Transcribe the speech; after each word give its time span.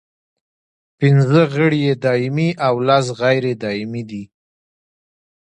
پنځه 0.99 1.41
غړي 1.53 1.79
یې 1.87 1.93
دایمي 2.05 2.49
او 2.67 2.75
لس 2.87 3.05
غیر 3.21 3.43
دایمي 3.63 4.03
دي. 4.09 4.23